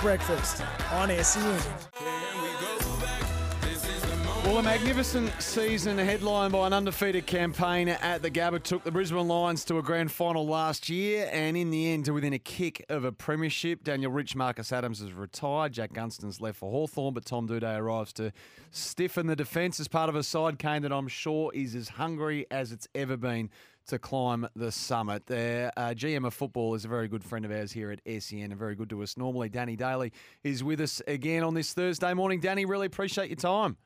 Breakfast 0.00 0.62
on 0.92 1.08
SEN. 1.24 1.95
Well, 4.46 4.58
a 4.58 4.62
magnificent 4.62 5.42
season 5.42 5.98
headlined 5.98 6.52
by 6.52 6.68
an 6.68 6.72
undefeated 6.72 7.26
campaign 7.26 7.88
at 7.88 8.22
the 8.22 8.30
Gabba 8.30 8.62
took 8.62 8.84
the 8.84 8.92
Brisbane 8.92 9.26
Lions 9.26 9.64
to 9.64 9.78
a 9.78 9.82
grand 9.82 10.12
final 10.12 10.46
last 10.46 10.88
year 10.88 11.28
and 11.32 11.56
in 11.56 11.70
the 11.70 11.92
end 11.92 12.04
to 12.04 12.12
within 12.12 12.32
a 12.32 12.38
kick 12.38 12.86
of 12.88 13.04
a 13.04 13.10
premiership. 13.10 13.82
Daniel 13.82 14.12
Rich, 14.12 14.36
Marcus 14.36 14.70
Adams 14.70 15.00
has 15.00 15.12
retired. 15.12 15.72
Jack 15.72 15.92
Gunston's 15.92 16.40
left 16.40 16.58
for 16.58 16.70
Hawthorn, 16.70 17.12
but 17.12 17.24
Tom 17.24 17.48
Doedee 17.48 17.76
arrives 17.76 18.12
to 18.14 18.32
stiffen 18.70 19.26
the 19.26 19.34
defence 19.34 19.80
as 19.80 19.88
part 19.88 20.08
of 20.08 20.14
a 20.14 20.22
side 20.22 20.60
cane 20.60 20.82
that 20.82 20.92
I'm 20.92 21.08
sure 21.08 21.50
is 21.52 21.74
as 21.74 21.88
hungry 21.88 22.46
as 22.48 22.70
it's 22.70 22.86
ever 22.94 23.16
been 23.16 23.50
to 23.88 23.98
climb 23.98 24.48
the 24.54 24.70
summit. 24.70 25.26
Their 25.26 25.72
uh, 25.76 25.88
GM 25.88 26.24
of 26.24 26.34
football 26.34 26.76
is 26.76 26.84
a 26.84 26.88
very 26.88 27.08
good 27.08 27.24
friend 27.24 27.44
of 27.44 27.50
ours 27.50 27.72
here 27.72 27.90
at 27.90 28.22
SEN 28.22 28.52
and 28.52 28.56
very 28.56 28.76
good 28.76 28.90
to 28.90 29.02
us 29.02 29.16
normally. 29.16 29.48
Danny 29.48 29.74
Daly 29.74 30.12
is 30.44 30.62
with 30.62 30.80
us 30.80 31.02
again 31.08 31.42
on 31.42 31.54
this 31.54 31.72
Thursday 31.72 32.14
morning. 32.14 32.38
Danny, 32.38 32.64
really 32.64 32.86
appreciate 32.86 33.28
your 33.28 33.34
time. 33.34 33.76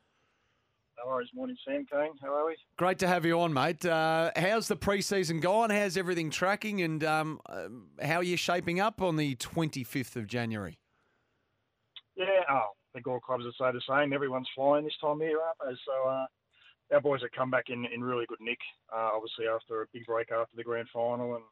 No 1.03 1.11
worries. 1.11 1.29
Morning, 1.33 1.57
Sam 1.65 1.85
Kane. 1.91 2.11
How 2.21 2.33
are 2.33 2.45
we? 2.45 2.55
Great 2.77 2.99
to 2.99 3.07
have 3.07 3.25
you 3.25 3.39
on, 3.39 3.53
mate. 3.53 3.83
Uh, 3.85 4.31
how's 4.35 4.67
the 4.67 4.75
preseason 4.75 5.41
gone? 5.41 5.69
How's 5.69 5.97
everything 5.97 6.29
tracking? 6.29 6.81
And 6.81 7.03
um, 7.03 7.39
uh, 7.47 7.69
how 8.03 8.17
are 8.17 8.23
you 8.23 8.37
shaping 8.37 8.79
up 8.79 9.01
on 9.01 9.15
the 9.15 9.35
25th 9.37 10.15
of 10.15 10.27
January? 10.27 10.77
Yeah, 12.15 12.25
oh, 12.49 12.53
I 12.53 12.91
think 12.93 13.07
all 13.07 13.19
clubs 13.19 13.45
are 13.45 13.71
say 13.71 13.73
the 13.73 13.81
same. 13.89 14.13
Everyone's 14.13 14.49
flying 14.53 14.83
this 14.83 14.93
time 15.01 15.21
of 15.21 15.21
year, 15.21 15.39
aren't 15.41 15.73
they? 15.73 15.79
So 15.85 16.09
uh, 16.09 16.25
our 16.93 17.01
boys 17.01 17.21
have 17.21 17.31
come 17.31 17.49
back 17.49 17.69
in, 17.69 17.85
in 17.85 18.03
really 18.03 18.25
good 18.27 18.41
nick, 18.41 18.59
uh, 18.93 19.09
obviously 19.15 19.47
after 19.47 19.81
a 19.81 19.85
big 19.93 20.05
break 20.05 20.31
after 20.31 20.55
the 20.55 20.63
grand 20.63 20.87
final. 20.93 21.35
And, 21.35 21.43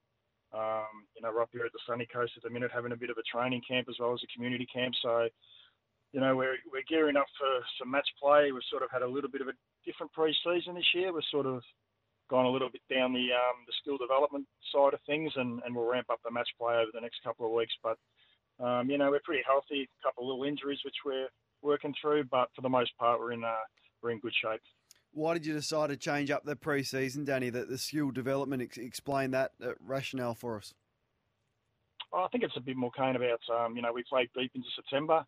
um, 0.53 1.07
you 1.15 1.23
know, 1.23 1.31
we're 1.33 1.41
up 1.41 1.49
here 1.51 1.65
at 1.65 1.71
the 1.71 1.79
sunny 1.87 2.07
coast 2.13 2.33
at 2.37 2.43
the 2.43 2.49
minute 2.51 2.71
having 2.73 2.91
a 2.91 2.97
bit 2.97 3.09
of 3.09 3.17
a 3.17 3.23
training 3.23 3.61
camp 3.67 3.87
as 3.89 3.95
well 3.99 4.13
as 4.13 4.21
a 4.23 4.33
community 4.35 4.67
camp. 4.71 4.93
So 5.01 5.27
you 6.11 6.19
know, 6.19 6.35
we're, 6.35 6.57
we're 6.71 6.87
gearing 6.89 7.15
up 7.15 7.27
for 7.37 7.47
some 7.77 7.91
match 7.91 8.07
play. 8.21 8.51
We've 8.51 8.65
sort 8.69 8.83
of 8.83 8.89
had 8.91 9.03
a 9.03 9.07
little 9.07 9.29
bit 9.29 9.41
of 9.41 9.47
a 9.47 9.53
different 9.85 10.11
pre-season 10.13 10.75
this 10.75 10.93
year. 10.93 11.13
We've 11.13 11.23
sort 11.29 11.45
of 11.45 11.61
gone 12.29 12.45
a 12.45 12.49
little 12.49 12.69
bit 12.69 12.81
down 12.89 13.13
the 13.13 13.29
um, 13.33 13.65
the 13.65 13.73
skill 13.81 13.97
development 13.97 14.45
side 14.73 14.93
of 14.93 14.99
things, 15.05 15.31
and, 15.35 15.61
and 15.65 15.75
we'll 15.75 15.89
ramp 15.89 16.07
up 16.11 16.19
the 16.23 16.31
match 16.31 16.49
play 16.59 16.75
over 16.75 16.91
the 16.93 17.01
next 17.01 17.23
couple 17.23 17.45
of 17.45 17.51
weeks. 17.51 17.73
But 17.83 17.97
um, 18.63 18.89
you 18.89 18.97
know, 18.97 19.11
we're 19.11 19.21
pretty 19.23 19.43
healthy. 19.45 19.87
A 19.89 20.07
couple 20.07 20.23
of 20.23 20.29
little 20.29 20.49
injuries 20.49 20.79
which 20.83 20.95
we're 21.05 21.27
working 21.61 21.93
through, 22.01 22.25
but 22.25 22.49
for 22.55 22.61
the 22.61 22.69
most 22.69 22.91
part, 22.97 23.19
we're 23.19 23.33
in 23.33 23.43
uh, 23.43 23.65
we're 24.01 24.11
in 24.11 24.19
good 24.19 24.33
shape. 24.33 24.61
Why 25.11 25.33
did 25.33 25.45
you 25.45 25.53
decide 25.53 25.89
to 25.89 25.97
change 25.97 26.29
up 26.29 26.45
the 26.45 26.55
pre-season, 26.55 27.25
Danny? 27.25 27.49
That 27.49 27.69
the 27.69 27.77
skill 27.77 28.11
development 28.11 28.61
ex- 28.61 28.77
explain 28.77 29.31
that 29.31 29.51
uh, 29.63 29.73
rationale 29.79 30.35
for 30.35 30.57
us. 30.57 30.73
I 32.11 32.27
think 32.31 32.43
it's 32.43 32.57
a 32.57 32.61
bit 32.61 32.75
more 32.75 32.91
keen 32.91 33.15
about 33.15 33.41
um, 33.53 33.75
you 33.75 33.83
know 33.83 33.93
we 33.93 34.03
played 34.09 34.29
deep 34.35 34.51
into 34.55 34.67
September 34.75 35.25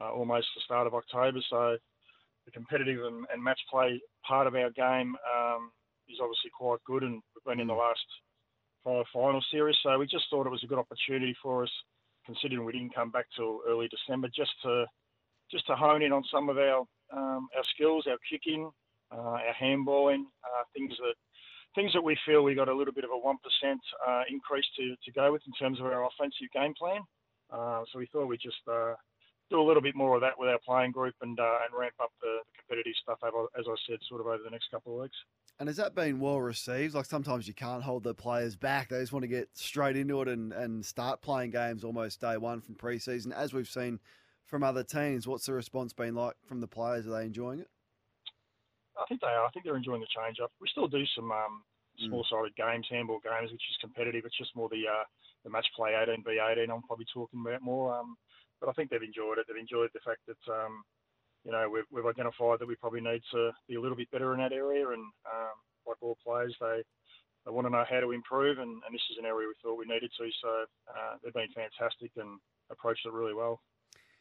uh, 0.00 0.12
almost 0.12 0.48
the 0.54 0.62
start 0.64 0.86
of 0.86 0.94
October. 0.94 1.40
So 1.50 1.76
the 2.44 2.50
competitive 2.52 3.04
and, 3.04 3.26
and 3.32 3.42
match 3.42 3.60
play 3.70 4.00
part 4.26 4.46
of 4.46 4.54
our 4.54 4.70
game 4.70 5.16
um, 5.36 5.70
is 6.08 6.18
obviously 6.20 6.50
quite 6.56 6.82
good, 6.84 7.02
and 7.02 7.22
we've 7.34 7.44
been 7.44 7.60
in 7.60 7.68
the 7.68 7.74
last 7.74 8.04
five 8.84 9.06
final 9.12 9.42
series. 9.50 9.76
So 9.82 9.98
we 9.98 10.06
just 10.06 10.26
thought 10.28 10.46
it 10.46 10.50
was 10.50 10.62
a 10.64 10.66
good 10.66 10.78
opportunity 10.78 11.34
for 11.42 11.62
us, 11.62 11.70
considering 12.26 12.64
we 12.64 12.72
didn't 12.72 12.94
come 12.94 13.10
back 13.10 13.26
till 13.34 13.60
early 13.66 13.88
December, 13.88 14.28
just 14.34 14.52
to 14.62 14.86
just 15.50 15.66
to 15.66 15.76
hone 15.76 16.02
in 16.02 16.12
on 16.12 16.24
some 16.30 16.48
of 16.48 16.58
our 16.58 16.80
um, 17.12 17.48
our 17.56 17.64
skills, 17.74 18.06
our 18.08 18.18
kicking, 18.30 18.70
uh, 19.12 19.16
our 19.16 19.54
handballing, 19.60 20.24
uh, 20.44 20.64
things 20.74 20.92
that 20.98 21.14
things 21.74 21.92
that 21.92 22.02
we 22.02 22.16
feel 22.26 22.42
we 22.42 22.54
got 22.54 22.68
a 22.68 22.74
little 22.74 22.94
bit 22.94 23.04
of 23.04 23.10
a 23.10 23.18
one 23.18 23.36
percent 23.42 23.80
uh, 24.06 24.22
increase 24.28 24.66
to, 24.76 24.94
to 25.04 25.12
go 25.12 25.32
with 25.32 25.42
in 25.46 25.52
terms 25.54 25.80
of 25.80 25.86
our 25.86 26.06
offensive 26.06 26.48
game 26.52 26.74
plan. 26.78 27.00
Uh, 27.52 27.82
so 27.90 27.98
we 27.98 28.06
thought 28.06 28.26
we 28.26 28.36
just 28.36 28.62
uh, 28.70 28.94
do 29.50 29.60
a 29.60 29.66
little 29.66 29.82
bit 29.82 29.94
more 29.94 30.14
of 30.14 30.20
that 30.22 30.38
with 30.38 30.48
our 30.48 30.58
playing 30.66 30.92
group 30.92 31.14
and 31.20 31.38
uh, 31.38 31.58
and 31.64 31.78
ramp 31.78 31.94
up 32.00 32.10
the, 32.20 32.38
the 32.46 32.58
competitive 32.58 32.94
stuff, 33.02 33.18
as 33.58 33.66
I 33.68 33.74
said, 33.88 33.98
sort 34.08 34.20
of 34.20 34.26
over 34.26 34.42
the 34.42 34.50
next 34.50 34.70
couple 34.70 34.94
of 34.94 35.02
weeks. 35.02 35.16
And 35.60 35.68
has 35.68 35.76
that 35.76 35.94
been 35.94 36.18
well 36.18 36.40
received? 36.40 36.94
Like 36.94 37.04
sometimes 37.04 37.46
you 37.46 37.54
can't 37.54 37.82
hold 37.82 38.02
the 38.02 38.14
players 38.14 38.56
back; 38.56 38.88
they 38.88 39.00
just 39.00 39.12
want 39.12 39.22
to 39.22 39.28
get 39.28 39.48
straight 39.54 39.96
into 39.96 40.20
it 40.22 40.28
and, 40.28 40.52
and 40.52 40.84
start 40.84 41.22
playing 41.22 41.50
games 41.50 41.84
almost 41.84 42.20
day 42.20 42.36
one 42.36 42.60
from 42.60 42.74
preseason, 42.74 43.32
as 43.32 43.52
we've 43.52 43.68
seen 43.68 44.00
from 44.46 44.62
other 44.62 44.82
teams. 44.82 45.26
What's 45.26 45.46
the 45.46 45.52
response 45.52 45.92
been 45.92 46.14
like 46.14 46.34
from 46.46 46.60
the 46.60 46.68
players? 46.68 47.06
Are 47.06 47.10
they 47.10 47.26
enjoying 47.26 47.60
it? 47.60 47.68
I 48.98 49.04
think 49.08 49.20
they 49.20 49.28
are. 49.28 49.44
I 49.44 49.50
think 49.50 49.64
they're 49.64 49.76
enjoying 49.76 50.00
the 50.00 50.14
change 50.14 50.38
up. 50.42 50.52
We 50.60 50.68
still 50.68 50.88
do 50.88 51.04
some 51.14 51.30
um, 51.30 51.62
mm. 52.00 52.08
small 52.08 52.26
sided 52.30 52.54
games, 52.56 52.86
handball 52.90 53.20
games, 53.22 53.52
which 53.52 53.62
is 53.70 53.76
competitive. 53.80 54.24
It's 54.24 54.38
just 54.38 54.54
more 54.56 54.68
the 54.68 54.82
uh, 54.88 55.04
the 55.44 55.50
match 55.50 55.66
play 55.76 55.92
18 55.94 56.24
v 56.24 56.40
18. 56.40 56.70
I'm 56.70 56.82
probably 56.82 57.06
talking 57.12 57.44
about 57.44 57.62
more. 57.62 57.94
Um, 57.94 58.16
but 58.64 58.70
I 58.70 58.74
think 58.74 58.90
they've 58.90 59.02
enjoyed 59.02 59.36
it. 59.36 59.44
They've 59.46 59.60
enjoyed 59.60 59.90
the 59.92 60.00
fact 60.00 60.20
that 60.26 60.52
um, 60.52 60.82
you 61.44 61.52
know 61.52 61.68
we've, 61.68 61.84
we've 61.92 62.06
identified 62.06 62.58
that 62.60 62.68
we 62.68 62.76
probably 62.76 63.02
need 63.02 63.20
to 63.32 63.50
be 63.68 63.74
a 63.74 63.80
little 63.80 63.96
bit 63.96 64.10
better 64.10 64.32
in 64.32 64.40
that 64.40 64.52
area, 64.52 64.88
and 64.88 65.04
um, 65.28 65.56
like 65.86 66.00
all 66.00 66.16
players, 66.24 66.56
they 66.60 66.82
they 67.44 67.52
want 67.52 67.66
to 67.66 67.70
know 67.70 67.84
how 67.88 68.00
to 68.00 68.12
improve, 68.12 68.58
and, 68.58 68.70
and 68.70 68.92
this 68.92 69.04
is 69.10 69.18
an 69.18 69.26
area 69.26 69.46
we 69.46 69.54
thought 69.62 69.76
we 69.76 69.84
needed 69.84 70.10
to. 70.16 70.30
So 70.40 70.64
uh, 70.88 71.16
they've 71.22 71.34
been 71.34 71.52
fantastic 71.54 72.12
and 72.16 72.40
approached 72.70 73.04
it 73.04 73.12
really 73.12 73.34
well. 73.34 73.60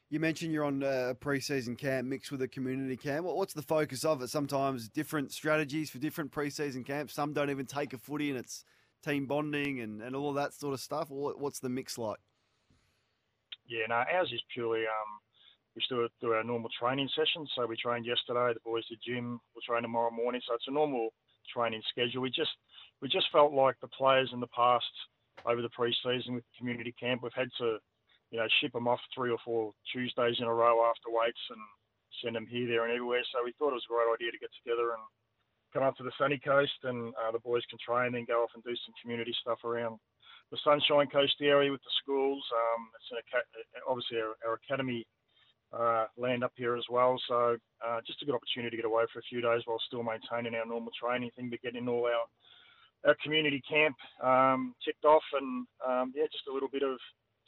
You 0.09 0.20
mentioned 0.20 0.52
you're 0.52 0.66
on 0.66 0.84
a 0.84 1.16
preseason 1.16 1.78
camp 1.78 2.08
mixed 2.08 2.31
with 2.31 2.42
a 2.42 2.48
community 2.48 2.98
camp. 2.98 3.25
What's 3.25 3.54
the 3.54 3.62
focus 3.62 4.04
of 4.04 4.22
it? 4.22 4.30
Sometimes 4.30 4.90
different 4.90 5.31
strategies 5.31 5.90
for 5.90 6.00
different 6.00 6.31
preseason 6.31 6.86
camps. 6.86 7.14
Some 7.14 7.31
don't 7.31 7.50
even 7.50 7.66
take 7.66 7.94
a 7.94 7.98
footy, 7.98 8.30
and 8.30 8.38
it's 8.38 8.66
team 9.04 9.25
bonding 9.25 9.80
and, 9.80 10.02
and 10.02 10.16
all 10.16 10.34
that 10.34 10.54
sort 10.54 10.74
of 10.74 10.81
stuff. 10.81 11.08
What's 11.10 11.60
the 11.60 11.70
mix 11.70 11.98
like? 11.98 12.20
Yeah, 13.68 13.88
no, 13.88 13.96
ours 13.96 14.31
is 14.34 14.41
purely 14.53 14.81
um, 14.81 15.12
we 15.75 15.81
still 15.85 16.07
do 16.22 16.34
our 16.34 16.44
normal 16.44 16.69
training 16.78 17.09
sessions. 17.16 17.50
So 17.56 17.66
we 17.66 17.75
trained 17.78 18.06
yesterday. 18.06 18.53
The 18.53 18.59
boys 18.63 18.85
did 18.88 19.00
gym. 19.06 19.40
We'll 19.53 19.66
train 19.66 19.81
tomorrow 19.81 20.12
morning. 20.12 20.41
So 20.47 20.53
it's 20.53 20.68
a 20.68 20.72
normal 20.72 21.09
training 21.51 21.81
schedule. 21.90 22.22
We 22.22 22.29
just 22.29 22.53
we 23.01 23.09
just 23.09 23.28
felt 23.31 23.53
like 23.53 23.75
the 23.81 23.88
players 23.88 24.29
in 24.34 24.40
the 24.40 24.53
past 24.56 24.85
over 25.46 25.62
the 25.62 25.74
pre-season 25.75 26.35
with 26.35 26.44
the 26.46 26.57
community 26.57 26.94
camp, 27.00 27.24
we've 27.24 27.35
had 27.35 27.50
to 27.57 27.78
you 28.31 28.40
know 28.40 28.47
ship 28.62 28.74
them 28.74 28.88
off 28.88 29.00
three 29.13 29.31
or 29.31 29.41
four 29.44 29.74
Tuesdays 29.91 30.38
in 30.39 30.45
a 30.45 30.54
row 30.54 30.86
after 30.86 31.09
weights 31.09 31.42
and 31.50 31.59
send 32.24 32.36
them 32.36 32.48
here, 32.48 32.68
there, 32.68 32.83
and 32.86 32.94
everywhere. 32.94 33.24
So 33.33 33.44
we 33.44 33.54
thought 33.57 33.74
it 33.74 33.81
was 33.81 33.89
a 33.89 33.94
great 33.94 34.13
idea 34.13 34.31
to 34.31 34.39
get 34.39 34.54
together 34.62 34.94
and 34.94 35.04
come 35.74 35.83
up 35.83 35.98
to 35.98 36.04
the 36.04 36.13
sunny 36.18 36.38
coast, 36.38 36.77
and 36.83 37.13
uh, 37.18 37.31
the 37.33 37.42
boys 37.42 37.66
can 37.69 37.81
train 37.81 38.13
and 38.13 38.27
go 38.27 38.44
off 38.45 38.54
and 38.54 38.63
do 38.63 38.77
some 38.86 38.94
community 39.01 39.33
stuff 39.42 39.66
around 39.66 39.98
the 40.54 40.62
Sunshine 40.64 41.10
Coast 41.10 41.34
area 41.42 41.72
with 41.72 41.82
the 41.82 41.98
schools. 41.98 42.46
Um, 42.54 42.82
it's 42.94 43.10
an, 43.10 43.82
obviously 43.90 44.22
our, 44.22 44.38
our 44.46 44.62
academy 44.62 45.02
uh, 45.74 46.06
land 46.16 46.44
up 46.44 46.54
here 46.56 46.78
as 46.78 46.86
well. 46.94 47.18
So 47.28 47.58
uh, 47.82 48.00
just 48.06 48.22
a 48.22 48.26
good 48.26 48.36
opportunity 48.38 48.78
to 48.78 48.82
get 48.84 48.86
away 48.86 49.06
for 49.12 49.18
a 49.18 49.30
few 49.30 49.42
days 49.42 49.66
while 49.66 49.82
still 49.88 50.06
maintaining 50.06 50.54
our 50.54 50.70
normal 50.70 50.94
training 50.94 51.32
thing, 51.36 51.50
but 51.50 51.66
getting 51.66 51.90
all 51.90 52.06
our 52.06 52.30
our 53.06 53.18
community 53.22 53.62
camp 53.68 53.98
um, 54.24 54.74
ticked 54.86 55.04
off, 55.04 55.24
and 55.34 55.68
um, 55.86 56.14
yeah, 56.16 56.24
just 56.32 56.48
a 56.48 56.54
little 56.54 56.70
bit 56.72 56.84
of 56.84 56.96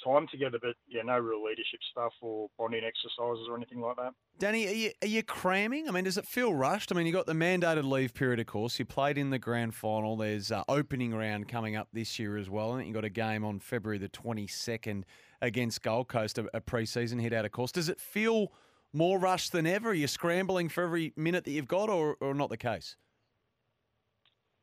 time 0.05 0.27
together, 0.31 0.57
but 0.61 0.75
yeah, 0.87 1.01
no 1.03 1.17
real 1.17 1.43
leadership 1.43 1.79
stuff 1.91 2.13
or 2.21 2.49
bonding 2.57 2.83
exercises 2.83 3.47
or 3.49 3.57
anything 3.57 3.81
like 3.81 3.95
that. 3.97 4.11
Danny, 4.37 4.67
are 4.67 4.71
you, 4.71 4.91
are 5.01 5.07
you 5.07 5.23
cramming? 5.23 5.87
I 5.87 5.91
mean, 5.91 6.03
does 6.03 6.17
it 6.17 6.25
feel 6.25 6.53
rushed? 6.53 6.91
I 6.91 6.95
mean, 6.95 7.05
you 7.05 7.13
got 7.13 7.25
the 7.25 7.33
mandated 7.33 7.83
leave 7.83 8.13
period, 8.13 8.39
of 8.39 8.45
course. 8.45 8.77
You 8.77 8.85
played 8.85 9.17
in 9.17 9.29
the 9.29 9.39
grand 9.39 9.73
final. 9.75 10.15
There's 10.15 10.51
uh, 10.51 10.63
opening 10.67 11.13
round 11.15 11.47
coming 11.47 11.75
up 11.75 11.87
this 11.93 12.19
year 12.19 12.37
as 12.37 12.49
well. 12.49 12.73
I 12.73 12.77
think 12.77 12.87
you 12.87 12.93
got 12.93 13.05
a 13.05 13.09
game 13.09 13.43
on 13.43 13.59
February 13.59 13.97
the 13.97 14.09
22nd 14.09 15.03
against 15.41 15.81
Gold 15.81 16.07
Coast, 16.07 16.37
a, 16.37 16.47
a 16.53 16.61
pre-season 16.61 17.19
hit 17.19 17.33
out 17.33 17.45
of 17.45 17.51
course. 17.51 17.71
Does 17.71 17.89
it 17.89 17.99
feel 17.99 18.51
more 18.93 19.19
rushed 19.19 19.51
than 19.51 19.65
ever? 19.67 19.89
Are 19.89 19.93
you 19.93 20.07
scrambling 20.07 20.69
for 20.69 20.83
every 20.83 21.13
minute 21.15 21.43
that 21.45 21.51
you've 21.51 21.67
got, 21.67 21.89
or, 21.89 22.15
or 22.21 22.33
not 22.33 22.49
the 22.49 22.57
case? 22.57 22.95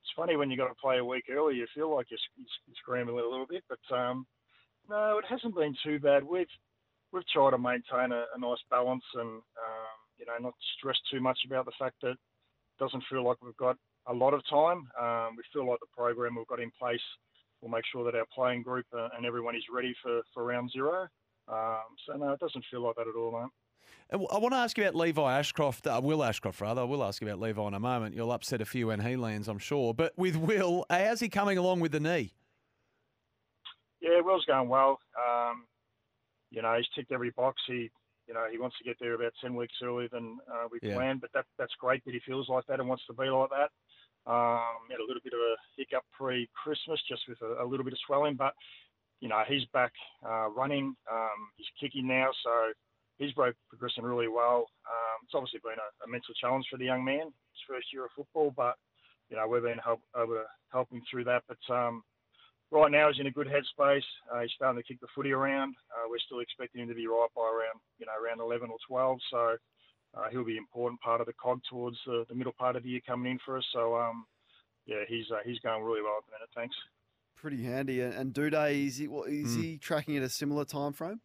It's 0.02 0.12
funny 0.16 0.36
when 0.36 0.50
you 0.50 0.56
got 0.56 0.68
to 0.68 0.74
play 0.74 0.98
a 0.98 1.04
week 1.04 1.24
early, 1.30 1.56
you 1.56 1.66
feel 1.74 1.94
like 1.94 2.06
you're, 2.10 2.18
you're 2.36 2.76
scrambling 2.76 3.24
a 3.24 3.28
little 3.28 3.46
bit, 3.46 3.64
but 3.68 3.96
um, 3.96 4.26
no, 4.92 5.18
it 5.18 5.24
hasn't 5.28 5.54
been 5.54 5.74
too 5.82 5.98
bad. 5.98 6.22
We've 6.22 6.46
we've 7.12 7.26
tried 7.28 7.50
to 7.52 7.58
maintain 7.58 8.12
a, 8.12 8.24
a 8.34 8.38
nice 8.38 8.62
balance 8.70 9.04
and 9.14 9.40
um, 9.40 9.96
you 10.18 10.26
know 10.26 10.36
not 10.40 10.54
stress 10.78 10.96
too 11.10 11.20
much 11.20 11.38
about 11.46 11.64
the 11.64 11.72
fact 11.78 11.96
that 12.02 12.10
it 12.10 12.78
doesn't 12.78 13.02
feel 13.10 13.24
like 13.26 13.38
we've 13.42 13.56
got 13.56 13.76
a 14.06 14.12
lot 14.12 14.34
of 14.34 14.42
time. 14.48 14.88
Um, 15.00 15.36
we 15.36 15.42
feel 15.52 15.68
like 15.68 15.80
the 15.80 15.96
program 15.96 16.36
we've 16.36 16.46
got 16.46 16.60
in 16.60 16.70
place 16.78 17.00
will 17.62 17.70
make 17.70 17.84
sure 17.90 18.04
that 18.04 18.14
our 18.14 18.26
playing 18.34 18.62
group 18.62 18.86
uh, 18.94 19.08
and 19.16 19.24
everyone 19.24 19.56
is 19.56 19.62
ready 19.72 19.94
for, 20.02 20.20
for 20.34 20.44
round 20.44 20.70
zero. 20.72 21.06
Um, 21.48 21.96
so 22.06 22.16
no, 22.16 22.32
it 22.32 22.40
doesn't 22.40 22.64
feel 22.70 22.82
like 22.82 22.96
that 22.96 23.06
at 23.08 23.16
all, 23.16 23.32
mate. 23.32 23.50
I 24.12 24.38
want 24.38 24.52
to 24.52 24.58
ask 24.58 24.76
you 24.76 24.84
about 24.84 24.94
Levi 24.94 25.38
Ashcroft. 25.38 25.86
Uh, 25.86 26.00
Will 26.02 26.22
Ashcroft, 26.22 26.60
rather. 26.60 26.82
I 26.82 26.84
will 26.84 27.02
ask 27.02 27.22
you 27.22 27.28
about 27.28 27.40
Levi 27.40 27.66
in 27.66 27.72
a 27.72 27.80
moment. 27.80 28.14
You'll 28.14 28.32
upset 28.32 28.60
a 28.60 28.66
few 28.66 28.88
when 28.88 29.00
he 29.00 29.16
lands, 29.16 29.48
I'm 29.48 29.58
sure. 29.58 29.94
But 29.94 30.12
with 30.18 30.36
Will, 30.36 30.84
how's 30.90 31.20
he 31.20 31.30
coming 31.30 31.56
along 31.56 31.80
with 31.80 31.92
the 31.92 32.00
knee? 32.00 32.34
Yeah, 34.02 34.20
Will's 34.20 34.44
going 34.44 34.68
well. 34.68 34.98
Um, 35.16 35.64
you 36.50 36.60
know, 36.60 36.74
he's 36.76 36.88
ticked 36.94 37.12
every 37.12 37.30
box. 37.30 37.62
He, 37.66 37.88
you 38.26 38.34
know, 38.34 38.46
he 38.50 38.58
wants 38.58 38.76
to 38.78 38.84
get 38.84 38.96
there 39.00 39.14
about 39.14 39.32
ten 39.40 39.54
weeks 39.54 39.74
earlier 39.82 40.08
than 40.10 40.38
uh, 40.50 40.66
we 40.70 40.78
yeah. 40.82 40.94
planned. 40.94 41.20
But 41.20 41.30
that 41.34 41.46
that's 41.56 41.72
great 41.80 42.04
that 42.04 42.12
he 42.12 42.20
feels 42.26 42.48
like 42.48 42.66
that 42.66 42.80
and 42.80 42.88
wants 42.88 43.04
to 43.06 43.14
be 43.14 43.26
like 43.26 43.50
that. 43.50 43.70
Um, 44.26 44.90
had 44.90 45.00
a 45.00 45.06
little 45.06 45.22
bit 45.22 45.32
of 45.32 45.40
a 45.40 45.54
hiccup 45.76 46.04
pre-Christmas, 46.16 47.00
just 47.08 47.22
with 47.28 47.38
a, 47.42 47.62
a 47.62 47.66
little 47.66 47.84
bit 47.84 47.92
of 47.92 47.98
swelling, 48.06 48.36
but 48.36 48.54
you 49.20 49.28
know 49.28 49.42
he's 49.48 49.64
back 49.72 49.92
uh, 50.26 50.50
running. 50.50 50.94
Um, 51.10 51.40
he's 51.56 51.66
kicking 51.80 52.06
now, 52.06 52.30
so 52.42 52.50
he's 53.18 53.32
progressing 53.34 54.04
really 54.04 54.28
well. 54.28 54.66
Um, 54.86 55.18
it's 55.24 55.34
obviously 55.34 55.60
been 55.62 55.78
a, 55.78 55.90
a, 56.04 56.08
mental 56.10 56.34
challenge 56.40 56.66
for 56.70 56.76
the 56.76 56.84
young 56.84 57.04
man, 57.04 57.26
his 57.26 57.62
first 57.68 57.86
year 57.92 58.04
of 58.04 58.10
football, 58.16 58.52
but 58.56 58.74
you 59.30 59.36
know 59.36 59.46
we've 59.46 59.62
been 59.62 59.78
help, 59.78 60.00
able 60.16 60.34
to 60.34 60.44
help 60.70 60.90
him 60.90 61.02
through 61.10 61.24
that. 61.24 61.42
But 61.48 61.62
um, 61.72 62.02
right 62.72 62.90
now 62.90 63.08
he's 63.08 63.20
in 63.20 63.26
a 63.26 63.30
good 63.30 63.46
headspace. 63.46 64.02
Uh, 64.32 64.40
he's 64.40 64.50
starting 64.56 64.82
to 64.82 64.86
kick 64.86 65.00
the 65.00 65.06
footy 65.14 65.32
around. 65.32 65.74
Uh, 65.92 66.08
we're 66.08 66.18
still 66.26 66.40
expecting 66.40 66.82
him 66.82 66.88
to 66.88 66.94
be 66.94 67.06
right 67.06 67.28
by 67.36 67.42
around 67.42 67.78
you 67.98 68.06
know 68.06 68.12
around 68.16 68.40
11 68.40 68.70
or 68.70 68.78
12. 68.88 69.18
So 69.30 69.56
uh, 70.14 70.28
he'll 70.30 70.44
be 70.44 70.52
an 70.52 70.64
important 70.64 71.00
part 71.00 71.20
of 71.20 71.26
the 71.26 71.32
cog 71.34 71.60
towards 71.68 71.96
the, 72.06 72.24
the, 72.28 72.34
middle 72.34 72.52
part 72.52 72.76
of 72.76 72.82
the 72.82 72.88
year 72.88 73.00
coming 73.06 73.32
in 73.32 73.38
for 73.44 73.58
us. 73.58 73.64
So 73.72 73.96
um, 73.96 74.24
yeah, 74.86 75.04
he's 75.06 75.26
uh, 75.30 75.40
he's 75.44 75.58
going 75.60 75.84
really 75.84 76.02
well 76.02 76.16
at 76.18 76.24
the 76.26 76.32
minute. 76.32 76.50
Thanks. 76.54 76.76
Pretty 77.36 77.62
handy. 77.64 78.00
And 78.00 78.32
Doedee, 78.32 78.86
is 78.86 78.96
he 78.96 79.08
what, 79.08 79.28
is 79.28 79.56
mm. 79.56 79.62
he 79.62 79.78
tracking 79.78 80.16
at 80.16 80.22
a 80.22 80.28
similar 80.28 80.64
time 80.64 80.92
frame? 80.92 81.20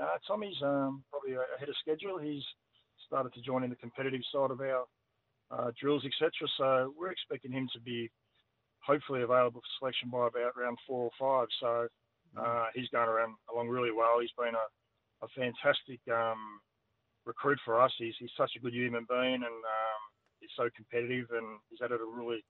Uh, 0.00 0.18
Tommy's 0.26 0.56
um, 0.62 1.04
probably 1.10 1.32
ahead 1.32 1.68
of 1.68 1.76
schedule. 1.80 2.18
He's 2.18 2.42
started 3.06 3.32
to 3.34 3.40
join 3.40 3.62
in 3.62 3.70
the 3.70 3.76
competitive 3.76 4.22
side 4.32 4.50
of 4.50 4.60
our 4.60 4.84
uh, 5.50 5.70
drills, 5.80 6.04
etc. 6.04 6.30
So 6.58 6.94
we're 6.98 7.12
expecting 7.12 7.52
him 7.52 7.68
to 7.72 7.80
be 7.80 8.10
hopefully 8.86 9.22
available 9.22 9.60
for 9.60 9.74
selection 9.78 10.10
by 10.10 10.28
about 10.28 10.56
round 10.56 10.78
four 10.86 11.10
or 11.10 11.14
five. 11.18 11.48
So 11.60 11.88
mm. 12.36 12.38
uh, 12.38 12.66
he's 12.74 12.88
going 12.88 13.08
around 13.08 13.34
along 13.52 13.68
really 13.68 13.92
well. 13.92 14.20
He's 14.20 14.34
been 14.36 14.54
a, 14.54 14.66
a 15.24 15.28
fantastic 15.34 16.00
um, 16.12 16.60
recruit 17.24 17.58
for 17.64 17.80
us. 17.80 17.92
He's, 17.98 18.14
he's 18.18 18.34
such 18.36 18.52
a 18.56 18.60
good 18.60 18.74
human 18.74 19.06
being 19.08 19.40
and 19.42 19.58
um, 19.64 20.02
he's 20.40 20.54
so 20.56 20.68
competitive 20.76 21.26
and 21.32 21.58
he's 21.70 21.80
added 21.82 22.00
a 22.00 22.04
really 22.04 22.44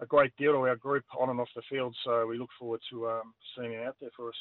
a 0.00 0.06
great 0.06 0.30
deal 0.38 0.52
to 0.52 0.58
our 0.58 0.76
group 0.76 1.04
on 1.18 1.30
and 1.30 1.40
off 1.40 1.48
the 1.56 1.62
field. 1.68 1.94
So 2.04 2.26
we 2.26 2.38
look 2.38 2.50
forward 2.58 2.80
to 2.90 3.08
um, 3.08 3.34
seeing 3.56 3.72
him 3.72 3.82
out 3.82 3.96
there 4.00 4.10
for 4.16 4.28
us. 4.28 4.36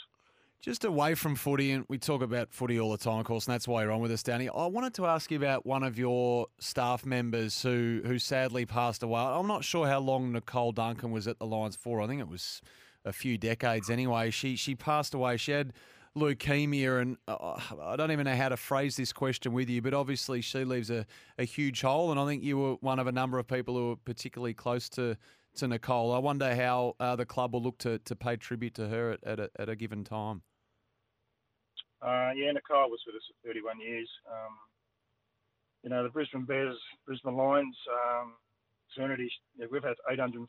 Just 0.59 0.83
away 0.83 1.13
from 1.13 1.35
footy, 1.35 1.71
and 1.71 1.85
we 1.87 1.97
talk 1.97 2.21
about 2.21 2.51
footy 2.51 2.79
all 2.79 2.91
the 2.91 2.97
time, 2.97 3.19
of 3.19 3.25
course, 3.25 3.45
and 3.45 3.53
that's 3.53 3.67
why 3.67 3.83
you're 3.83 3.91
on 3.91 4.01
with 4.01 4.11
us, 4.11 4.23
Danny. 4.23 4.49
I 4.49 4.65
wanted 4.65 4.93
to 4.95 5.05
ask 5.05 5.29
you 5.29 5.37
about 5.37 5.65
one 5.65 5.83
of 5.83 5.99
your 5.99 6.47
staff 6.59 7.05
members 7.05 7.61
who 7.61 8.01
who 8.03 8.17
sadly 8.17 8.65
passed 8.65 9.03
away. 9.03 9.21
I'm 9.21 9.47
not 9.47 9.63
sure 9.63 9.87
how 9.87 9.99
long 9.99 10.31
Nicole 10.31 10.71
Duncan 10.71 11.11
was 11.11 11.27
at 11.27 11.37
the 11.37 11.45
Lions 11.45 11.75
for. 11.75 12.01
I 12.01 12.07
think 12.07 12.21
it 12.21 12.27
was 12.27 12.61
a 13.05 13.13
few 13.13 13.37
decades 13.37 13.89
anyway. 13.89 14.31
She 14.31 14.55
she 14.55 14.73
passed 14.73 15.13
away. 15.13 15.37
She 15.37 15.51
had 15.51 15.73
leukemia, 16.17 17.01
and 17.01 17.17
uh, 17.27 17.59
I 17.81 17.95
don't 17.95 18.11
even 18.11 18.25
know 18.25 18.35
how 18.35 18.49
to 18.49 18.57
phrase 18.57 18.97
this 18.97 19.13
question 19.13 19.53
with 19.53 19.69
you, 19.69 19.81
but 19.81 19.93
obviously 19.93 20.41
she 20.41 20.65
leaves 20.65 20.89
a, 20.89 21.05
a 21.37 21.43
huge 21.43 21.81
hole, 21.81 22.11
and 22.11 22.19
I 22.19 22.25
think 22.25 22.43
you 22.43 22.57
were 22.57 22.73
one 22.81 22.99
of 22.99 23.07
a 23.07 23.11
number 23.11 23.39
of 23.39 23.47
people 23.47 23.75
who 23.75 23.89
were 23.89 23.95
particularly 23.95 24.53
close 24.53 24.89
to 24.89 25.17
to 25.57 25.67
Nicole. 25.67 26.13
I 26.13 26.19
wonder 26.19 26.55
how 26.55 26.95
uh, 26.99 27.15
the 27.15 27.25
club 27.25 27.53
will 27.53 27.61
look 27.61 27.77
to, 27.79 27.99
to 27.99 28.15
pay 28.15 28.35
tribute 28.35 28.75
to 28.75 28.87
her 28.87 29.11
at, 29.11 29.23
at, 29.23 29.39
a, 29.39 29.49
at 29.59 29.69
a 29.69 29.75
given 29.75 30.03
time. 30.03 30.41
Uh, 32.01 32.31
yeah, 32.35 32.51
Nicole 32.51 32.89
was 32.89 33.01
with 33.05 33.15
us 33.15 33.25
for 33.41 33.49
31 33.49 33.79
years. 33.81 34.09
Um, 34.29 34.53
you 35.83 35.89
know, 35.89 36.03
the 36.03 36.09
Brisbane 36.09 36.45
Bears, 36.45 36.77
Brisbane 37.05 37.35
Lions, 37.35 37.75
um, 37.89 38.33
Eternity, 38.93 39.31
we've 39.71 39.83
had 39.83 39.97
845 40.09 40.45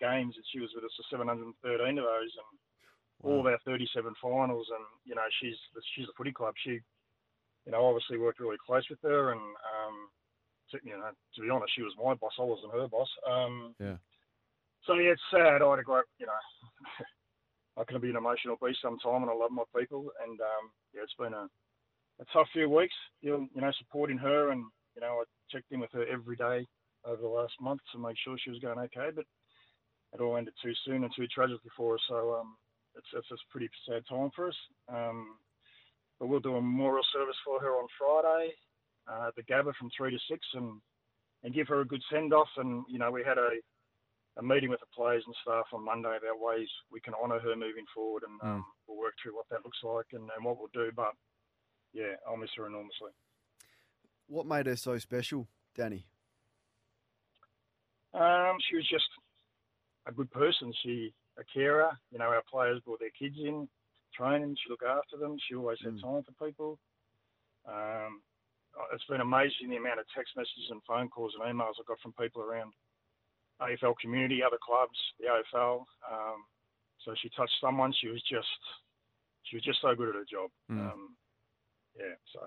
games 0.00 0.34
and 0.36 0.44
she 0.52 0.60
was 0.60 0.70
with 0.74 0.84
us 0.84 0.94
for 0.96 1.06
713 1.10 1.98
of 1.98 2.04
those 2.04 2.34
and 2.34 2.50
wow. 3.22 3.30
all 3.30 3.40
of 3.40 3.46
our 3.46 3.58
37 3.64 4.14
finals. 4.22 4.66
And, 4.70 4.84
you 5.04 5.14
know, 5.14 5.26
she's, 5.40 5.56
she's 5.94 6.06
a 6.06 6.14
footy 6.16 6.32
club. 6.32 6.54
She, 6.62 6.80
you 7.66 7.72
know, 7.72 7.84
obviously 7.84 8.18
worked 8.18 8.40
really 8.40 8.58
close 8.64 8.86
with 8.90 9.02
her 9.02 9.32
and, 9.32 9.40
um, 9.40 9.96
to, 10.70 10.78
you 10.82 10.98
know, 10.98 11.10
to 11.34 11.40
be 11.42 11.50
honest, 11.50 11.74
she 11.74 11.82
was 11.82 11.94
my 11.98 12.14
boss. 12.14 12.34
I 12.38 12.42
wasn't 12.42 12.74
her 12.74 12.88
boss. 12.88 13.08
Um, 13.26 13.74
yeah. 13.78 13.96
So 14.86 14.94
yeah, 14.94 15.12
it's 15.12 15.22
sad. 15.30 15.62
I 15.62 15.70
had 15.70 15.78
a 15.80 15.82
great, 15.82 16.04
you 16.18 16.26
know, 16.26 16.42
I 17.76 17.84
can 17.84 18.00
be 18.00 18.10
an 18.10 18.16
emotional 18.16 18.56
beast 18.62 18.78
sometimes, 18.80 19.22
and 19.22 19.30
I 19.30 19.34
love 19.34 19.50
my 19.50 19.64
people. 19.76 20.06
And 20.22 20.40
um, 20.40 20.64
yeah, 20.94 21.02
it's 21.02 21.18
been 21.18 21.34
a, 21.34 21.50
a 22.20 22.24
tough 22.32 22.46
few 22.52 22.70
weeks. 22.70 22.94
You 23.20 23.48
know, 23.54 23.72
supporting 23.78 24.18
her, 24.18 24.50
and 24.50 24.64
you 24.94 25.00
know, 25.00 25.20
I 25.20 25.24
checked 25.50 25.72
in 25.72 25.80
with 25.80 25.90
her 25.92 26.06
every 26.06 26.36
day 26.36 26.66
over 27.04 27.20
the 27.20 27.28
last 27.28 27.54
month 27.60 27.80
to 27.92 27.98
make 27.98 28.16
sure 28.22 28.36
she 28.38 28.50
was 28.50 28.60
going 28.60 28.78
okay. 28.78 29.10
But 29.14 29.24
it 30.14 30.20
all 30.20 30.36
ended 30.36 30.54
too 30.62 30.72
soon 30.84 31.04
and 31.04 31.12
too 31.14 31.26
tragically 31.26 31.70
for 31.76 31.94
us. 31.94 32.00
So 32.08 32.38
um, 32.40 32.56
it's 32.94 33.08
it's 33.12 33.30
a 33.30 33.50
pretty 33.50 33.68
sad 33.88 34.02
time 34.08 34.30
for 34.34 34.48
us. 34.48 34.56
Um, 34.88 35.36
but 36.18 36.28
we'll 36.28 36.40
do 36.40 36.56
a 36.56 36.62
memorial 36.62 37.04
service 37.12 37.36
for 37.44 37.60
her 37.60 37.72
on 37.72 37.86
Friday 37.98 38.52
uh, 39.10 39.28
at 39.28 39.34
the 39.34 39.42
Gabba 39.42 39.74
from 39.74 39.90
three 39.96 40.12
to 40.12 40.18
six, 40.30 40.46
and 40.54 40.80
and 41.42 41.54
give 41.54 41.68
her 41.68 41.80
a 41.80 41.86
good 41.86 42.02
send 42.10 42.32
off. 42.32 42.48
And 42.56 42.84
you 42.88 42.98
know, 42.98 43.10
we 43.10 43.24
had 43.24 43.38
a 43.38 43.50
a 44.38 44.42
meeting 44.42 44.68
with 44.68 44.80
the 44.80 44.86
players 44.94 45.24
and 45.26 45.34
staff 45.42 45.66
on 45.72 45.84
Monday 45.84 46.16
about 46.16 46.40
ways 46.40 46.68
we 46.92 47.00
can 47.00 47.14
honour 47.14 47.38
her 47.40 47.56
moving 47.56 47.86
forward, 47.94 48.22
and 48.28 48.40
um, 48.42 48.60
mm. 48.60 48.64
we'll 48.86 48.98
work 48.98 49.14
through 49.22 49.34
what 49.34 49.48
that 49.50 49.64
looks 49.64 49.78
like 49.82 50.06
and, 50.12 50.28
and 50.36 50.44
what 50.44 50.58
we'll 50.58 50.72
do. 50.74 50.90
But 50.94 51.12
yeah, 51.92 52.20
I'll 52.28 52.36
miss 52.36 52.50
her 52.56 52.66
enormously. 52.66 53.10
What 54.28 54.46
made 54.46 54.66
her 54.66 54.76
so 54.76 54.98
special, 54.98 55.48
Danny? 55.74 56.06
Um, 58.12 58.56
she 58.68 58.76
was 58.76 58.88
just 58.90 59.08
a 60.06 60.12
good 60.12 60.30
person. 60.30 60.72
She 60.82 61.12
a 61.38 61.44
carer. 61.44 61.90
You 62.10 62.18
know, 62.18 62.26
our 62.26 62.42
players 62.50 62.80
brought 62.84 63.00
their 63.00 63.14
kids 63.18 63.36
in, 63.38 63.68
training. 64.14 64.56
She 64.62 64.70
looked 64.70 64.84
after 64.84 65.16
them. 65.16 65.36
She 65.48 65.54
always 65.54 65.78
had 65.82 65.94
mm. 65.94 66.02
time 66.02 66.24
for 66.24 66.46
people. 66.46 66.78
Um, 67.68 68.20
it's 68.92 69.04
been 69.08 69.20
amazing 69.20 69.70
the 69.70 69.76
amount 69.76 70.00
of 70.00 70.06
text 70.14 70.36
messages 70.36 70.68
and 70.70 70.82
phone 70.86 71.08
calls 71.08 71.32
and 71.34 71.44
emails 71.44 71.80
I 71.80 71.84
got 71.88 72.00
from 72.00 72.12
people 72.12 72.42
around 72.42 72.72
AFL 73.60 73.94
community, 74.00 74.42
other 74.42 74.58
clubs, 74.62 74.98
the 75.18 75.26
AFL. 75.26 75.84
Um, 76.10 76.44
so 77.04 77.14
she 77.22 77.30
touched 77.30 77.54
someone. 77.60 77.92
She 78.00 78.08
was 78.08 78.22
just, 78.28 78.60
she 79.44 79.56
was 79.56 79.64
just 79.64 79.80
so 79.80 79.94
good 79.94 80.10
at 80.10 80.14
her 80.14 80.28
job. 80.28 80.50
Mm. 80.70 80.92
Um, 80.92 81.16
yeah, 81.96 82.14
so 82.32 82.40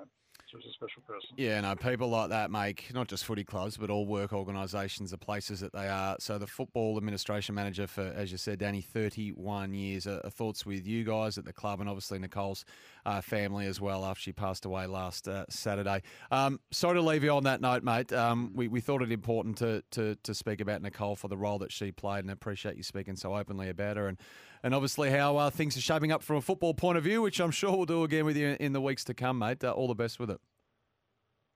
a 0.57 0.73
special 0.73 1.01
person. 1.05 1.29
Yeah, 1.37 1.61
no, 1.61 1.75
people 1.75 2.09
like 2.09 2.29
that 2.29 2.49
make 2.51 2.91
not 2.93 3.07
just 3.07 3.25
footy 3.25 3.43
clubs, 3.43 3.77
but 3.77 3.89
all 3.89 4.05
work 4.05 4.33
organisations, 4.33 5.11
the 5.11 5.17
places 5.17 5.59
that 5.59 5.73
they 5.73 5.87
are. 5.87 6.15
So 6.19 6.37
the 6.37 6.47
football 6.47 6.97
administration 6.97 7.55
manager 7.55 7.87
for, 7.87 8.01
as 8.01 8.31
you 8.31 8.37
said, 8.37 8.59
Danny, 8.59 8.81
31 8.81 9.73
years. 9.73 10.07
Uh, 10.07 10.29
thoughts 10.31 10.65
with 10.65 10.87
you 10.87 11.03
guys 11.03 11.37
at 11.37 11.45
the 11.45 11.53
club, 11.53 11.79
and 11.79 11.89
obviously 11.89 12.19
Nicole's 12.19 12.65
uh, 13.05 13.21
family 13.21 13.65
as 13.65 13.79
well 13.79 14.05
after 14.05 14.21
she 14.21 14.31
passed 14.31 14.65
away 14.65 14.85
last 14.87 15.27
uh, 15.27 15.45
Saturday. 15.49 16.01
Um, 16.31 16.59
sorry 16.71 16.95
to 16.95 17.01
leave 17.01 17.23
you 17.23 17.31
on 17.31 17.43
that 17.43 17.61
note, 17.61 17.83
mate. 17.83 18.11
Um, 18.13 18.51
we, 18.53 18.67
we 18.67 18.81
thought 18.81 19.01
it 19.01 19.11
important 19.11 19.57
to, 19.57 19.83
to 19.91 20.15
to 20.15 20.33
speak 20.33 20.61
about 20.61 20.81
Nicole 20.81 21.15
for 21.15 21.27
the 21.27 21.37
role 21.37 21.59
that 21.59 21.71
she 21.71 21.91
played, 21.91 22.19
and 22.19 22.31
appreciate 22.31 22.77
you 22.77 22.83
speaking 22.83 23.15
so 23.15 23.35
openly 23.35 23.69
about 23.69 23.97
her, 23.97 24.07
and 24.07 24.17
and 24.63 24.73
obviously 24.73 25.09
how 25.09 25.37
uh, 25.37 25.49
things 25.49 25.77
are 25.77 25.81
shaping 25.81 26.11
up 26.11 26.23
from 26.23 26.37
a 26.37 26.41
football 26.41 26.73
point 26.73 26.97
of 26.97 27.03
view, 27.03 27.21
which 27.21 27.39
I'm 27.39 27.51
sure 27.51 27.75
we'll 27.75 27.85
do 27.85 28.03
again 28.03 28.25
with 28.25 28.37
you 28.37 28.57
in 28.59 28.73
the 28.73 28.81
weeks 28.81 29.03
to 29.05 29.13
come, 29.13 29.39
mate. 29.39 29.63
Uh, 29.63 29.71
all 29.71 29.87
the 29.87 29.95
best 29.95 30.19
with 30.19 30.29
it. 30.29 30.39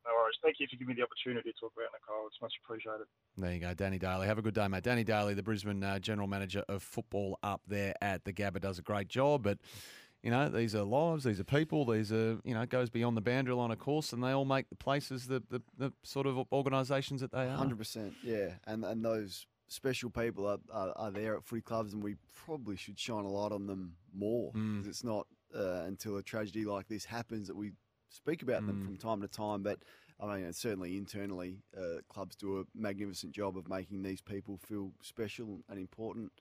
No 0.05 0.12
worries. 0.15 0.36
Thank 0.41 0.60
you 0.60 0.67
for 0.69 0.75
giving 0.77 0.95
me 0.95 1.01
the 1.01 1.03
opportunity 1.03 1.51
to 1.51 1.60
talk 1.60 1.72
about 1.75 1.89
Nicole. 1.93 2.27
It's 2.27 2.41
much 2.41 2.53
appreciated. 2.63 3.07
There 3.38 3.53
you 3.53 3.60
go, 3.60 3.74
Danny 3.74 4.00
Daly. 4.00 4.27
Have 4.27 4.38
a 4.38 4.41
good 4.41 4.53
day, 4.53 4.67
mate. 4.67 4.83
Danny 4.83 5.03
Daly, 5.03 5.33
the 5.33 5.43
Brisbane 5.43 5.83
uh, 5.83 6.00
general 6.00 6.27
manager 6.27 6.63
of 6.67 6.83
football 6.83 7.39
up 7.43 7.62
there 7.67 7.93
at 8.01 8.25
the 8.25 8.33
Gabba, 8.33 8.60
does 8.60 8.79
a 8.79 8.81
great 8.81 9.07
job. 9.07 9.43
But 9.43 9.60
you 10.22 10.31
know, 10.31 10.48
these 10.48 10.74
are 10.74 10.83
lives, 10.83 11.25
these 11.25 11.39
are 11.39 11.43
people, 11.43 11.86
these 11.86 12.12
are 12.12 12.39
you 12.45 12.53
know, 12.53 12.62
it 12.62 12.69
goes 12.69 12.89
beyond 12.89 13.17
the 13.17 13.22
boundary 13.22 13.53
line, 13.53 13.72
of 13.72 13.79
course, 13.79 14.13
and 14.13 14.24
they 14.24 14.31
all 14.31 14.45
make 14.45 14.69
the 14.69 14.75
places 14.75 15.27
the 15.27 15.43
the, 15.50 15.62
the 15.77 15.93
sort 16.03 16.27
of 16.27 16.38
organisations 16.51 17.22
that 17.22 17.31
they 17.31 17.43
are. 17.43 17.57
Hundred 17.57 17.77
percent, 17.77 18.13
yeah. 18.24 18.51
And 18.65 18.86
and 18.86 19.03
those 19.03 19.45
special 19.67 20.10
people 20.10 20.48
are, 20.48 20.60
are, 20.72 20.93
are 20.96 21.12
there 21.12 21.36
at 21.36 21.43
footy 21.46 21.62
clubs, 21.62 21.93
and 21.93 22.03
we 22.03 22.15
probably 22.46 22.75
should 22.75 23.00
shine 23.00 23.25
a 23.25 23.29
light 23.29 23.51
on 23.51 23.67
them 23.67 23.96
more. 24.13 24.51
Mm. 24.53 24.88
It's 24.88 25.03
not 25.03 25.27
uh, 25.55 25.84
until 25.86 26.17
a 26.17 26.24
tragedy 26.24 26.65
like 26.65 26.88
this 26.88 27.05
happens 27.05 27.48
that 27.48 27.55
we 27.55 27.72
speak 28.10 28.41
about 28.43 28.65
them 28.65 28.82
Mm. 28.82 28.86
from 28.86 28.98
time 28.98 29.22
to 29.22 29.27
time. 29.27 29.63
But 29.63 29.79
I 30.20 30.38
mean, 30.38 30.53
certainly 30.53 30.98
internally, 30.98 31.58
uh, 31.77 32.01
clubs 32.10 32.36
do 32.36 32.60
a 32.60 32.63
magnificent 32.75 33.34
job 33.34 33.58
of 33.58 33.67
making 33.67 34.03
these 34.03 34.22
people 34.22 34.58
feel 34.58 34.91
special 35.01 35.62
and 35.70 35.79
important 35.79 36.32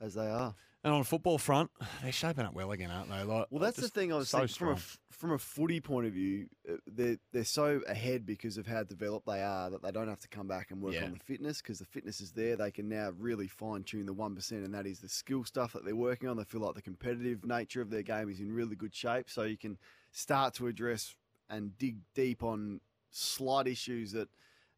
as 0.00 0.14
they 0.14 0.26
are. 0.26 0.54
And 0.84 0.94
on 0.94 1.00
a 1.00 1.04
football 1.04 1.36
front, 1.36 1.70
they're 2.02 2.12
shaping 2.12 2.44
up 2.44 2.54
well 2.54 2.70
again, 2.70 2.92
aren't 2.92 3.10
they? 3.10 3.24
Like, 3.24 3.46
Well, 3.50 3.60
that's 3.60 3.78
the 3.80 3.88
thing 3.88 4.12
I 4.12 4.16
was 4.18 4.28
so 4.28 4.38
thinking 4.46 4.54
from 4.56 4.68
a, 4.68 4.76
from 5.10 5.32
a 5.32 5.38
footy 5.38 5.80
point 5.80 6.06
of 6.06 6.12
view. 6.12 6.46
Uh, 6.70 6.74
they're 6.86 7.16
they're 7.32 7.42
so 7.44 7.80
ahead 7.88 8.24
because 8.24 8.56
of 8.56 8.68
how 8.68 8.84
developed 8.84 9.26
they 9.26 9.42
are 9.42 9.68
that 9.70 9.82
they 9.82 9.90
don't 9.90 10.06
have 10.06 10.20
to 10.20 10.28
come 10.28 10.46
back 10.46 10.70
and 10.70 10.80
work 10.80 10.94
Yeah. 10.94 11.04
on 11.06 11.12
the 11.12 11.18
fitness 11.18 11.60
because 11.60 11.80
the 11.80 11.86
fitness 11.86 12.20
is 12.20 12.30
there. 12.30 12.54
They 12.54 12.70
can 12.70 12.88
now 12.88 13.12
really 13.18 13.48
fine 13.48 13.82
tune 13.82 14.06
the 14.06 14.12
one 14.12 14.36
percent, 14.36 14.64
and 14.64 14.72
that 14.74 14.86
is 14.86 15.00
the 15.00 15.08
skill 15.08 15.42
stuff 15.44 15.72
that 15.72 15.84
they're 15.84 15.96
working 15.96 16.28
on. 16.28 16.36
They 16.36 16.44
feel 16.44 16.60
like 16.60 16.76
the 16.76 16.82
competitive 16.82 17.44
nature 17.44 17.80
of 17.80 17.90
their 17.90 18.02
game 18.02 18.28
is 18.30 18.38
in 18.38 18.52
really 18.52 18.76
good 18.76 18.94
shape, 18.94 19.28
so 19.28 19.42
you 19.42 19.56
can 19.56 19.78
start 20.12 20.54
to 20.54 20.68
address 20.68 21.16
and 21.50 21.76
dig 21.78 21.96
deep 22.14 22.44
on 22.44 22.80
slight 23.10 23.66
issues 23.66 24.12
that. 24.12 24.28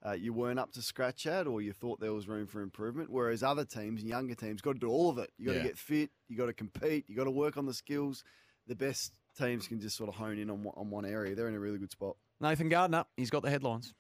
Uh, 0.07 0.13
you 0.13 0.33
weren't 0.33 0.59
up 0.61 0.71
to 0.73 0.81
scratch 0.81 1.27
at, 1.27 1.47
or 1.47 1.61
you 1.61 1.73
thought 1.73 1.99
there 1.99 2.13
was 2.13 2.29
room 2.29 2.47
for 2.47 2.61
improvement. 2.63 3.11
Whereas 3.11 3.43
other 3.43 3.65
teams, 3.65 4.03
younger 4.05 4.35
teams, 4.35 4.61
got 4.61 4.75
to 4.75 4.79
do 4.79 4.89
all 4.89 5.11
of 5.11 5.19
it. 5.19 5.31
You 5.39 5.47
got 5.47 5.53
to 5.55 5.59
Yeah. 5.59 5.65
get 5.65 5.79
fit, 5.79 6.11
you 6.29 6.37
got 6.37 6.47
to 6.47 6.53
compete, 6.53 7.05
you 7.09 7.17
got 7.17 7.25
to 7.25 7.31
work 7.33 7.57
on 7.57 7.67
the 7.67 7.75
skills 7.75 8.23
the 8.69 8.77
best 8.77 9.13
teams 9.37 9.67
can 9.67 9.81
just 9.81 9.97
sort 9.97 10.09
of 10.11 10.15
hone 10.15 10.39
in 10.39 10.51
on 10.51 10.65
on 10.77 10.91
one 10.91 11.05
area. 11.07 11.35
They're 11.35 11.49
in 11.49 11.55
a 11.55 11.61
really 11.61 11.79
good 11.79 11.91
spot. 11.91 12.17
Nathan 12.41 12.69
Gardner, 12.69 13.05
he's 13.17 13.31
got 13.31 13.43
the 13.43 13.51
headlines. 13.51 13.95